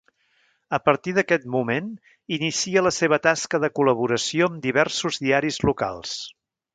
A 0.77 0.77
partir 0.85 1.11
d'aquest 1.17 1.43
moment 1.55 1.91
inicia 2.39 2.83
la 2.87 2.93
seva 2.97 3.19
tasca 3.27 3.61
de 3.65 3.71
col·laboració 3.81 4.49
amb 4.51 4.61
diversos 4.65 5.21
diaris 5.27 5.61
locals. 5.71 6.15